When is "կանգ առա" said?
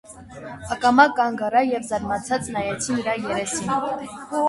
1.19-1.63